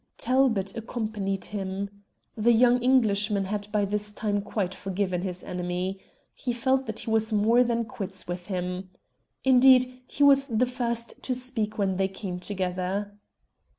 Talbot 0.17 0.75
accompanied 0.75 1.45
him. 1.45 2.01
The 2.35 2.53
young 2.53 2.81
Englishman 2.81 3.45
had 3.45 3.67
by 3.71 3.85
this 3.85 4.11
time 4.11 4.41
quite 4.41 4.73
forgiven 4.73 5.21
his 5.21 5.43
enemy. 5.43 5.99
He 6.33 6.53
felt 6.53 6.87
that 6.87 7.01
he 7.01 7.11
was 7.11 7.31
more 7.31 7.63
than 7.63 7.85
quits 7.85 8.27
with 8.27 8.47
him. 8.47 8.89
Indeed, 9.43 10.01
he 10.07 10.23
was 10.23 10.47
the 10.47 10.65
first 10.65 11.21
to 11.21 11.35
speak 11.35 11.77
when 11.77 11.97
they 11.97 12.07
came 12.07 12.39
together. 12.39 13.15